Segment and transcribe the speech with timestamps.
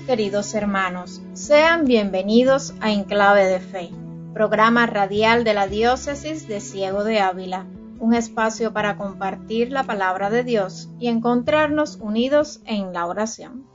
[0.00, 3.90] Queridos hermanos, sean bienvenidos a Enclave de Fe,
[4.32, 7.66] programa radial de la Diócesis de Ciego de Ávila,
[7.98, 13.66] un espacio para compartir la palabra de Dios y encontrarnos unidos en la oración.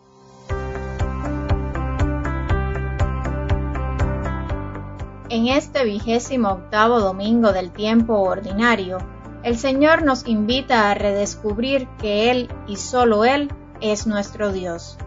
[5.29, 8.97] En este vigésimo octavo domingo del tiempo ordinario,
[9.43, 14.97] el Señor nos invita a redescubrir que Él y solo Él es nuestro Dios.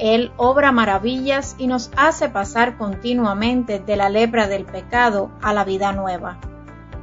[0.00, 5.62] Él obra maravillas y nos hace pasar continuamente de la lepra del pecado a la
[5.64, 6.38] vida nueva.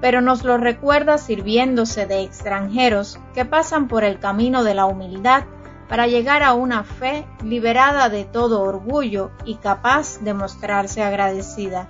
[0.01, 5.43] Pero nos lo recuerda sirviéndose de extranjeros que pasan por el camino de la humildad
[5.87, 11.87] para llegar a una fe liberada de todo orgullo y capaz de mostrarse agradecida.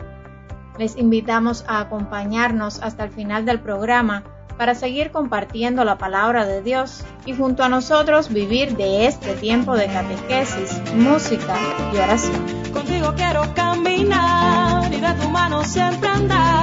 [0.78, 4.24] Les invitamos a acompañarnos hasta el final del programa
[4.58, 9.76] para seguir compartiendo la palabra de Dios y junto a nosotros vivir de este tiempo
[9.76, 11.56] de catequesis, música
[11.94, 12.44] y oración.
[12.74, 16.57] Contigo quiero caminar y de tu mano siempre andar,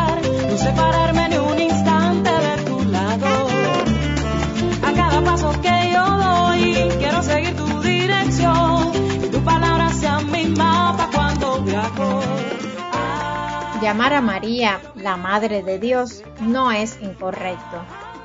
[13.94, 17.84] Llamar a María la Madre de Dios no es incorrecto.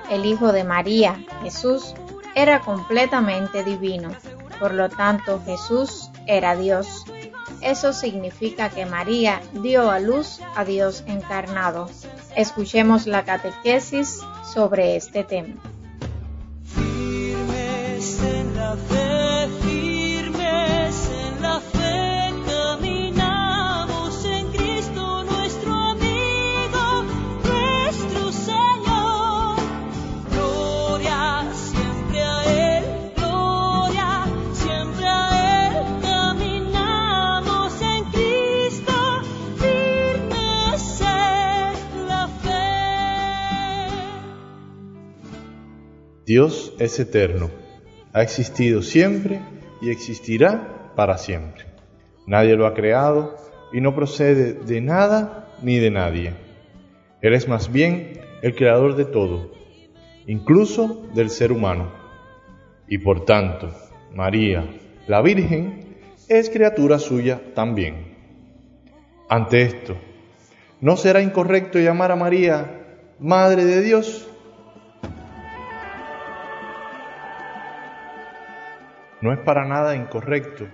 [0.10, 1.94] El Hijo de María, Jesús,
[2.34, 4.10] era completamente divino.
[4.60, 7.06] Por lo tanto, Jesús era Dios.
[7.62, 11.88] Eso significa que María dio a luz a Dios encarnado.
[12.36, 15.54] Escuchemos la catequesis sobre este tema.
[46.30, 47.50] Dios es eterno,
[48.14, 49.42] ha existido siempre
[49.82, 51.66] y existirá para siempre.
[52.28, 53.36] Nadie lo ha creado
[53.74, 56.36] y no procede de nada ni de nadie.
[57.24, 59.50] Él es más bien el creador de todo,
[60.28, 61.92] incluso del ser humano.
[62.88, 63.74] Y por tanto,
[64.14, 64.70] María,
[65.08, 65.98] la Virgen,
[66.28, 68.16] es criatura suya también.
[69.30, 69.96] Ante esto,
[70.80, 74.29] ¿no será incorrecto llamar a María Madre de Dios?
[79.22, 80.68] No es para nada incorrecto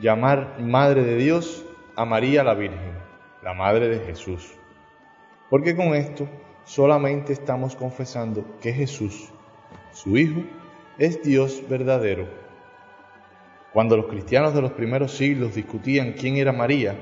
[0.00, 1.64] llamar Madre de Dios
[1.96, 2.94] a María la Virgen,
[3.42, 4.52] la Madre de Jesús,
[5.48, 6.28] porque con esto
[6.64, 9.32] solamente estamos confesando que Jesús,
[9.92, 10.42] su Hijo,
[10.98, 12.28] es Dios verdadero.
[13.72, 16.96] Cuando los cristianos de los primeros siglos discutían quién era María,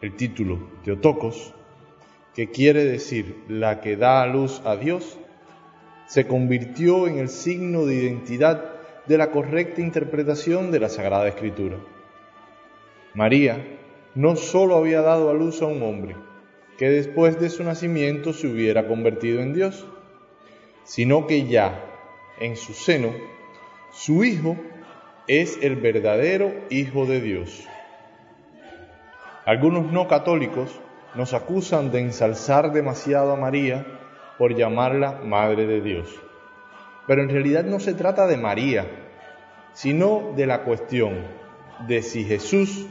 [0.00, 1.52] el título Teotocos,
[2.32, 5.18] que quiere decir la que da a luz a Dios,
[6.06, 8.71] se convirtió en el signo de identidad
[9.06, 11.76] de la correcta interpretación de la Sagrada Escritura.
[13.14, 13.64] María
[14.14, 16.16] no sólo había dado a luz a un hombre,
[16.78, 19.86] que después de su nacimiento se hubiera convertido en Dios,
[20.84, 21.84] sino que ya
[22.40, 23.12] en su seno,
[23.92, 24.56] su Hijo
[25.26, 27.66] es el verdadero Hijo de Dios.
[29.44, 30.80] Algunos no católicos
[31.14, 33.86] nos acusan de ensalzar demasiado a María
[34.38, 36.08] por llamarla Madre de Dios.
[37.06, 38.86] Pero en realidad no se trata de María,
[39.72, 41.26] sino de la cuestión
[41.86, 42.86] de si Jesús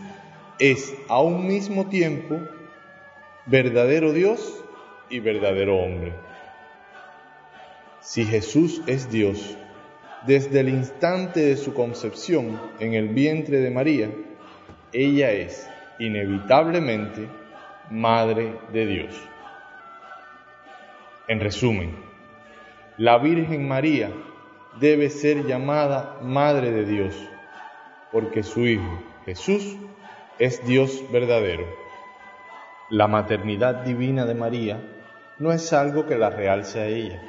[0.59, 2.39] es a un mismo tiempo
[3.45, 4.63] verdadero Dios
[5.09, 6.13] y verdadero hombre.
[8.01, 9.57] Si Jesús es Dios,
[10.25, 14.11] desde el instante de su concepción en el vientre de María,
[14.93, 15.67] ella es
[15.99, 17.27] inevitablemente
[17.89, 19.21] Madre de Dios.
[21.27, 22.10] En resumen,
[22.97, 24.11] la Virgen María
[24.79, 27.15] debe ser llamada Madre de Dios,
[28.11, 29.77] porque su Hijo, Jesús,
[30.39, 31.65] es Dios verdadero.
[32.89, 34.81] La maternidad divina de María
[35.39, 37.21] no es algo que la realce a ella,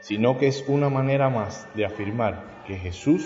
[0.00, 3.24] sino que es una manera más de afirmar que Jesús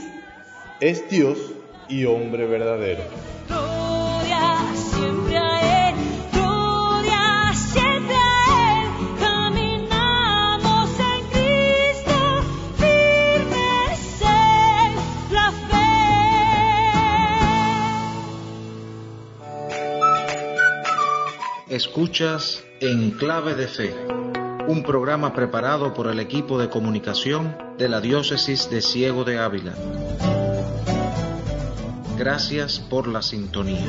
[0.81, 1.55] es Dios
[1.89, 3.03] y hombre verdadero.
[21.97, 23.95] Escuchas En Clave de Fe,
[24.69, 29.73] un programa preparado por el equipo de comunicación de la Diócesis de Ciego de Ávila.
[32.19, 33.87] Gracias por la sintonía.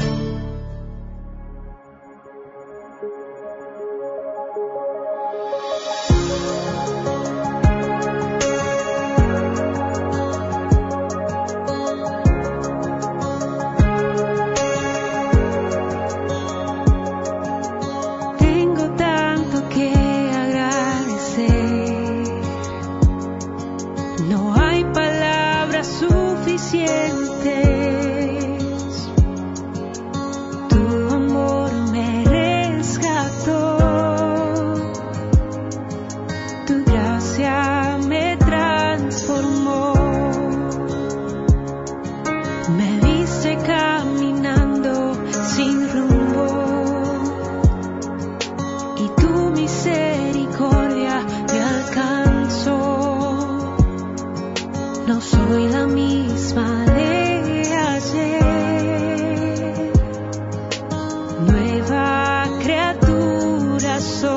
[26.67, 27.96] siente.
[63.79, 64.36] corazón.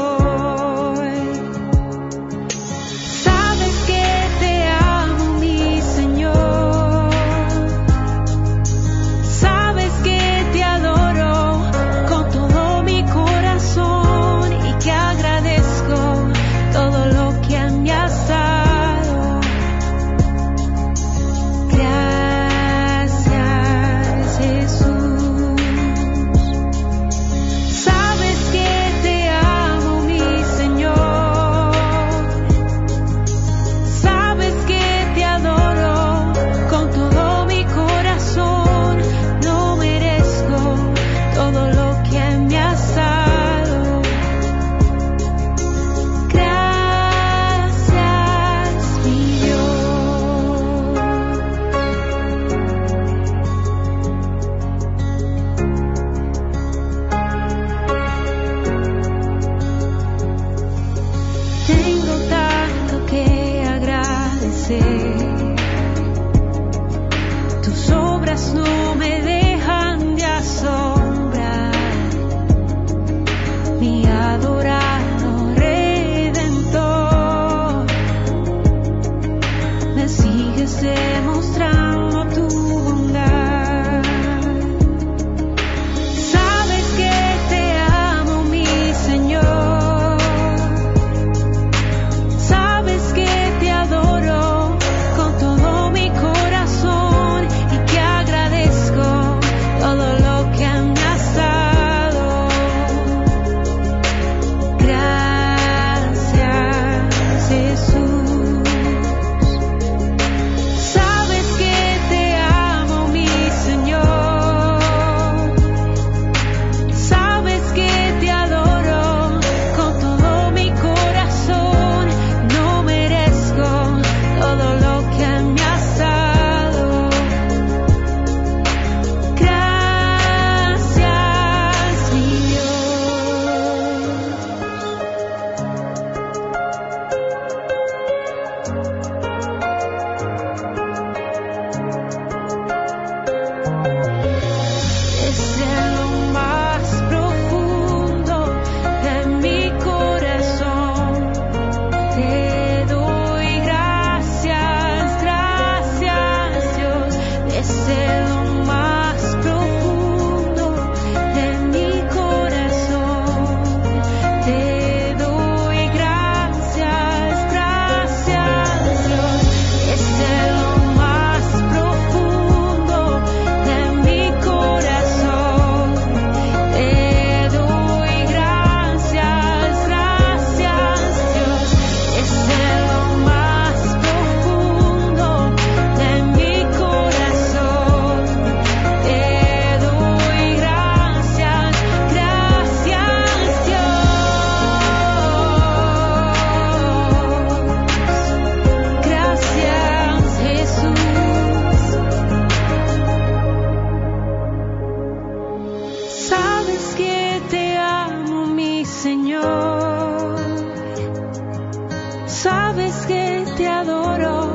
[212.43, 214.49] sabes que te adoro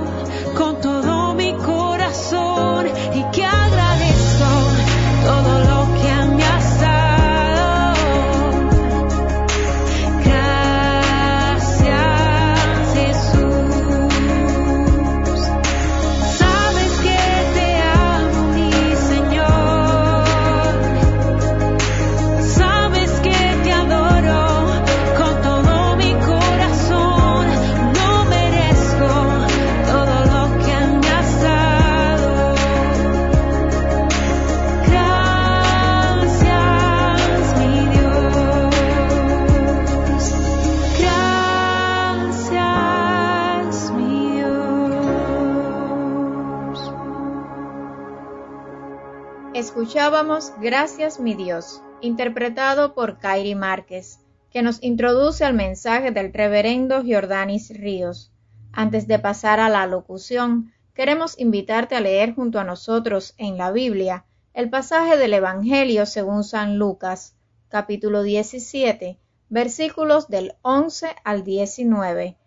[0.57, 3.23] con todo mi corazón y
[49.75, 57.03] Escuchábamos Gracias mi Dios, interpretado por Kairi Márquez, que nos introduce al mensaje del reverendo
[57.03, 58.31] Giordanis Ríos.
[58.71, 63.73] Antes de pasar a la locución, queremos invitarte a leer junto a nosotros en la
[63.73, 67.35] Biblia el pasaje del Evangelio según San Lucas,
[67.67, 72.37] capítulo 17, versículos del 11 al 19,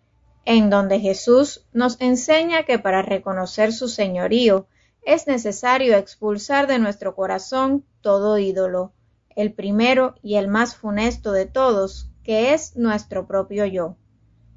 [0.45, 4.65] en donde Jesús nos enseña que para reconocer su señorío
[5.01, 8.93] es necesario expulsar de nuestro corazón todo ídolo,
[9.35, 13.95] el primero y el más funesto de todos, que es nuestro propio yo.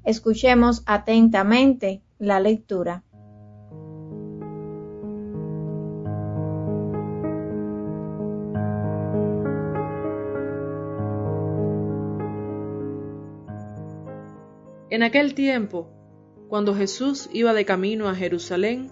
[0.03, 3.03] Escuchemos atentamente la lectura.
[14.89, 15.89] En aquel tiempo,
[16.49, 18.91] cuando Jesús iba de camino a Jerusalén,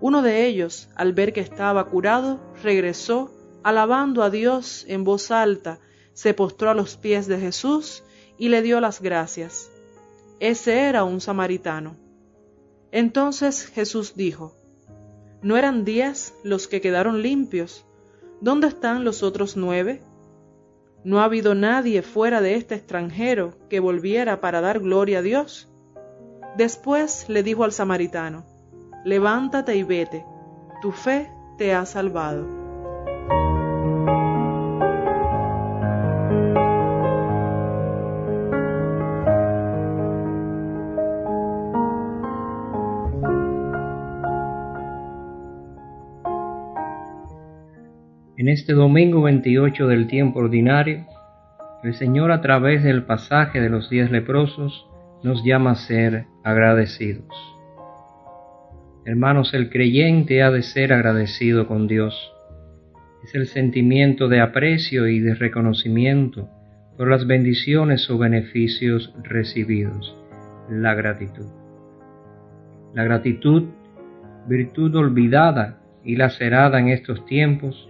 [0.00, 3.30] Uno de ellos, al ver que estaba curado, regresó,
[3.62, 5.78] alabando a Dios en voz alta,
[6.14, 8.02] se postró a los pies de Jesús
[8.38, 9.70] y le dio las gracias.
[10.40, 11.96] Ese era un samaritano.
[12.92, 14.56] Entonces Jesús dijo,
[15.42, 17.86] ¿No eran diez los que quedaron limpios?
[18.40, 20.02] ¿Dónde están los otros nueve?
[21.04, 25.70] ¿No ha habido nadie fuera de este extranjero que volviera para dar gloria a Dios?
[26.56, 28.44] Después le dijo al samaritano,
[29.04, 30.24] levántate y vete,
[30.82, 32.60] tu fe te ha salvado.
[48.36, 51.04] En este domingo 28 del tiempo ordinario,
[51.82, 54.86] el Señor a través del pasaje de los diez leprosos
[55.22, 57.59] nos llama a ser agradecidos.
[59.06, 62.32] Hermanos, el creyente ha de ser agradecido con Dios.
[63.24, 66.50] Es el sentimiento de aprecio y de reconocimiento
[66.98, 70.14] por las bendiciones o beneficios recibidos,
[70.68, 71.46] la gratitud.
[72.92, 73.70] La gratitud,
[74.46, 77.88] virtud olvidada y lacerada en estos tiempos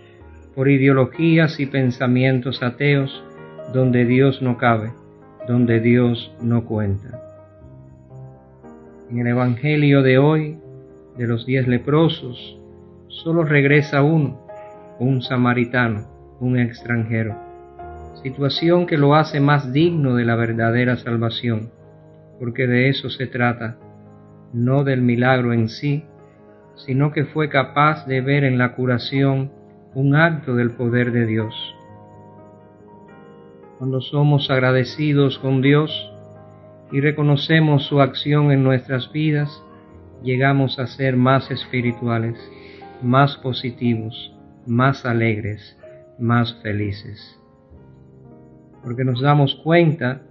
[0.55, 3.25] por ideologías y pensamientos ateos
[3.73, 4.93] donde Dios no cabe,
[5.49, 7.21] donde Dios no cuenta.
[9.11, 10.59] En el Evangelio de hoy
[11.17, 12.59] de los diez leprosos,
[13.09, 14.47] solo regresa uno,
[14.99, 16.07] un samaritano,
[16.41, 17.37] un extranjero,
[18.23, 21.71] situación que lo hace más digno de la verdadera salvación,
[22.39, 23.79] porque de eso se trata,
[24.53, 26.05] no del milagro en sí,
[26.87, 29.53] sino que fue capaz de ver en la curación
[29.95, 31.55] un acto del poder de Dios.
[33.79, 35.91] Cuando somos agradecidos con Dios
[36.93, 39.63] y reconocemos su acción en nuestras vidas,
[40.23, 42.39] llegamos a ser más espirituales,
[43.03, 44.35] más positivos,
[44.67, 45.79] más alegres,
[46.19, 47.39] más felices.
[48.83, 50.23] Porque nos damos cuenta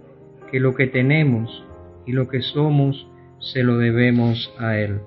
[0.50, 1.64] que lo que tenemos
[2.06, 5.00] y lo que somos se lo debemos a Él.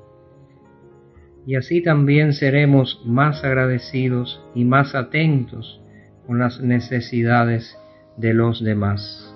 [1.45, 5.81] Y así también seremos más agradecidos y más atentos
[6.25, 7.77] con las necesidades
[8.17, 9.29] de los demás.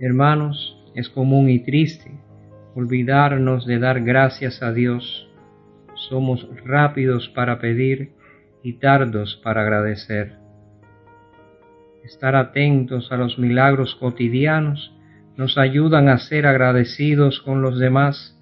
[0.00, 2.24] Hermanos, es común y triste
[2.74, 5.28] olvidarnos de dar gracias a Dios.
[5.94, 8.12] Somos rápidos para pedir
[8.62, 10.36] y tardos para agradecer.
[12.04, 14.94] Estar atentos a los milagros cotidianos
[15.36, 18.38] nos ayudan a ser agradecidos con los demás,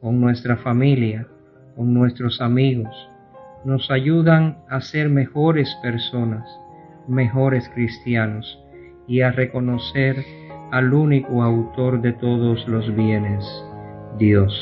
[0.00, 1.26] con nuestra familia,
[1.76, 2.94] con nuestros amigos.
[3.64, 6.48] Nos ayudan a ser mejores personas,
[7.08, 8.58] mejores cristianos
[9.06, 10.16] y a reconocer
[10.72, 13.44] al único autor de todos los bienes,
[14.18, 14.52] Dios.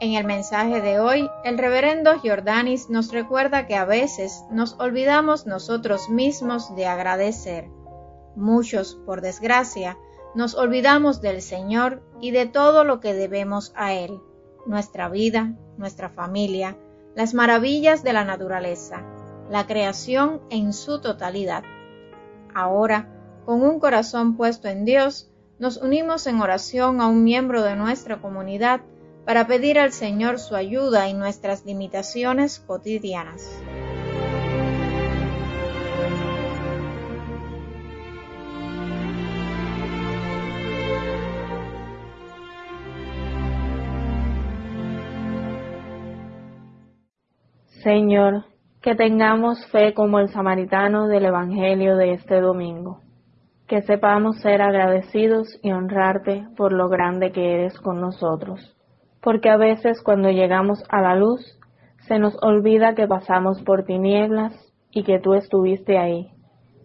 [0.00, 5.46] En el mensaje de hoy, el reverendo Jordanis nos recuerda que a veces nos olvidamos
[5.46, 7.68] nosotros mismos de agradecer.
[8.36, 9.98] Muchos, por desgracia,
[10.38, 14.20] nos olvidamos del Señor y de todo lo que debemos a Él,
[14.66, 16.76] nuestra vida, nuestra familia,
[17.16, 19.02] las maravillas de la naturaleza,
[19.50, 21.64] la creación en su totalidad.
[22.54, 23.08] Ahora,
[23.46, 25.28] con un corazón puesto en Dios,
[25.58, 28.82] nos unimos en oración a un miembro de nuestra comunidad
[29.24, 33.50] para pedir al Señor su ayuda en nuestras limitaciones cotidianas.
[47.88, 48.44] Señor,
[48.82, 53.00] que tengamos fe como el samaritano del Evangelio de este domingo,
[53.66, 58.76] que sepamos ser agradecidos y honrarte por lo grande que eres con nosotros,
[59.22, 61.40] porque a veces cuando llegamos a la luz
[62.06, 64.52] se nos olvida que pasamos por tinieblas
[64.90, 66.28] y que tú estuviste ahí,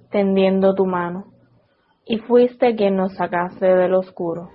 [0.10, 1.26] tendiendo tu mano,
[2.06, 4.52] y fuiste quien nos sacaste del oscuro.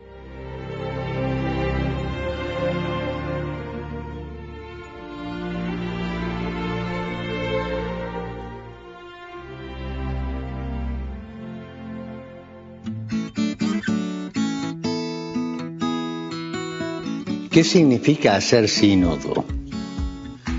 [17.50, 19.45] ¿Qué significa hacer sínodo?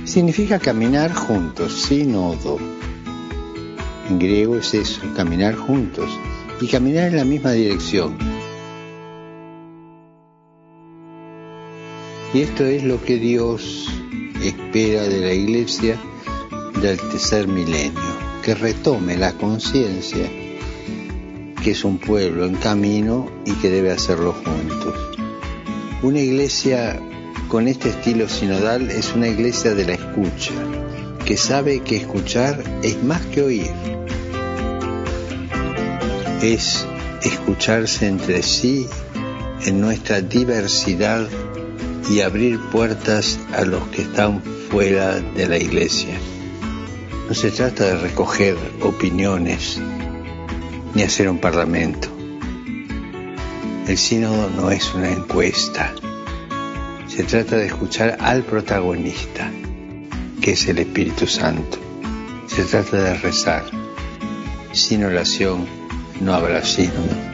[0.05, 2.57] Significa caminar juntos, sínodo.
[4.09, 6.09] En griego es eso, caminar juntos
[6.59, 8.17] y caminar en la misma dirección.
[12.33, 13.87] Y esto es lo que Dios
[14.43, 15.95] espera de la iglesia
[16.81, 20.27] del tercer milenio, que retome la conciencia
[21.63, 25.08] que es un pueblo en camino y que debe hacerlo juntos.
[26.01, 26.97] Una iglesia
[27.49, 30.53] con este estilo sinodal es una iglesia de la escucha,
[31.25, 33.71] que sabe que escuchar es más que oír.
[36.41, 36.85] Es
[37.21, 38.87] escucharse entre sí
[39.65, 41.27] en nuestra diversidad
[42.09, 46.17] y abrir puertas a los que están fuera de la iglesia.
[47.27, 49.81] No se trata de recoger opiniones
[50.95, 52.18] ni hacer un parlamento.
[53.87, 55.93] El sínodo no es una encuesta.
[57.07, 59.51] Se trata de escuchar al protagonista,
[60.41, 61.77] que es el Espíritu Santo.
[62.47, 63.65] Se trata de rezar.
[64.71, 65.65] Sin oración
[66.21, 67.29] no habrá sínodo.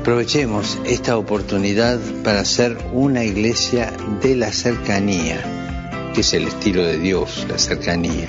[0.00, 6.98] Aprovechemos esta oportunidad para hacer una iglesia de la cercanía, que es el estilo de
[6.98, 8.28] Dios, la cercanía.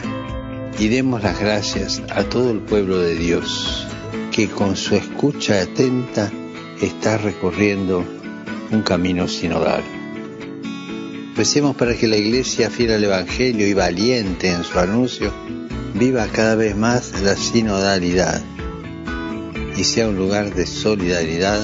[0.80, 3.88] Y demos las gracias a todo el pueblo de Dios
[4.34, 6.32] que con su escucha atenta
[6.82, 8.04] está recorriendo
[8.72, 9.84] un camino sinodal.
[11.38, 15.32] Recemos para que la Iglesia, fiel al Evangelio y valiente en su anuncio,
[15.94, 18.42] viva cada vez más la sinodalidad
[19.78, 21.64] y sea un lugar de solidaridad,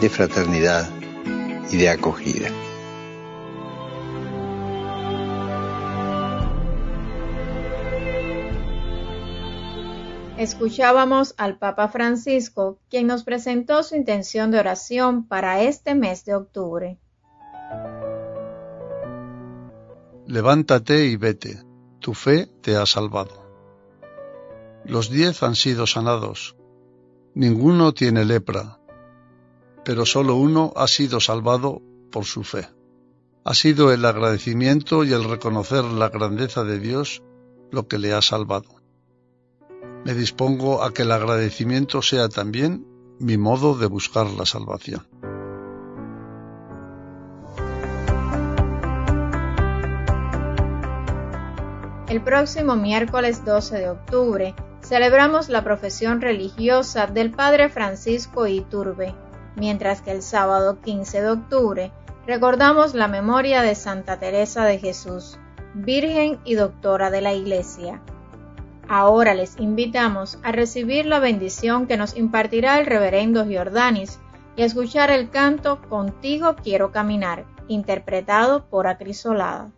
[0.00, 0.90] de fraternidad
[1.70, 2.48] y de acogida.
[10.38, 16.34] Escuchábamos al Papa Francisco, quien nos presentó su intención de oración para este mes de
[16.34, 16.98] octubre.
[20.26, 21.64] Levántate y vete,
[22.00, 23.46] tu fe te ha salvado.
[24.84, 26.54] Los diez han sido sanados,
[27.32, 28.78] ninguno tiene lepra,
[29.86, 31.80] pero solo uno ha sido salvado
[32.12, 32.68] por su fe.
[33.42, 37.22] Ha sido el agradecimiento y el reconocer la grandeza de Dios
[37.70, 38.75] lo que le ha salvado
[40.06, 42.86] me dispongo a que el agradecimiento sea también
[43.18, 45.04] mi modo de buscar la salvación.
[52.08, 59.12] El próximo miércoles 12 de octubre celebramos la profesión religiosa del Padre Francisco Iturbe,
[59.56, 61.92] mientras que el sábado 15 de octubre
[62.28, 65.36] recordamos la memoria de Santa Teresa de Jesús,
[65.74, 68.00] Virgen y Doctora de la Iglesia.
[68.88, 74.20] Ahora les invitamos a recibir la bendición que nos impartirá el reverendo Giordanis
[74.54, 79.72] y a escuchar el canto Contigo quiero caminar, interpretado por Acrisolada.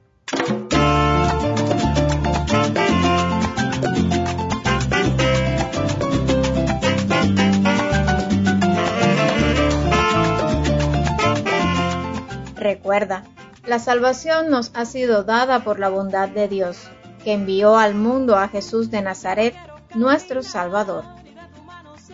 [12.56, 13.24] Recuerda,
[13.66, 16.90] la salvación nos ha sido dada por la bondad de Dios
[17.28, 19.54] que envió al mundo a Jesús de Nazaret,
[19.94, 21.04] nuestro Salvador.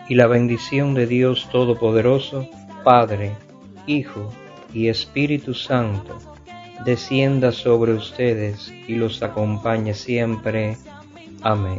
[0.09, 2.49] Y la bendición de Dios Todopoderoso,
[2.83, 3.37] Padre,
[3.87, 4.33] Hijo
[4.73, 6.19] y Espíritu Santo,
[6.85, 10.79] descienda sobre ustedes y los acompañe siempre.
[11.43, 11.79] Amén.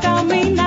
[0.00, 0.59] Tell me